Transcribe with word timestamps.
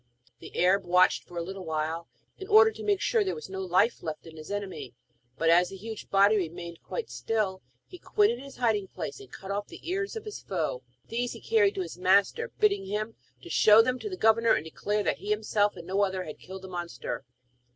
The 0.39 0.57
Arab 0.59 0.83
watched 0.83 1.25
for 1.25 1.37
a 1.37 1.43
little 1.43 1.63
while, 1.63 2.07
in 2.35 2.47
order 2.47 2.71
to 2.71 2.83
make 2.83 3.01
sure 3.01 3.21
that 3.21 3.25
there 3.25 3.35
was 3.35 3.51
no 3.51 3.61
life 3.61 4.01
left 4.01 4.25
in 4.25 4.35
his 4.35 4.49
enemy, 4.49 4.95
but 5.37 5.51
as 5.51 5.69
the 5.69 5.75
huge 5.75 6.09
body 6.09 6.37
remained 6.37 6.81
quite 6.81 7.11
still, 7.11 7.61
he 7.85 7.99
quitted 7.99 8.39
his 8.39 8.55
hiding 8.57 8.87
place, 8.87 9.19
and 9.19 9.31
cut 9.31 9.51
off 9.51 9.67
the 9.67 9.87
ears 9.87 10.15
of 10.15 10.25
his 10.25 10.41
foe. 10.41 10.81
These 11.09 11.33
he 11.33 11.39
carried 11.39 11.75
to 11.75 11.81
his 11.81 11.99
master, 11.99 12.49
bidding 12.57 12.87
him 12.87 13.13
show 13.41 13.83
them 13.83 13.99
to 13.99 14.09
the 14.09 14.17
governor, 14.17 14.55
and 14.55 14.63
declare 14.65 15.03
that 15.03 15.19
he 15.19 15.29
himself, 15.29 15.75
and 15.75 15.85
no 15.85 16.01
other, 16.01 16.23
had 16.23 16.39
killed 16.39 16.63
the 16.63 16.67
monster. 16.67 17.23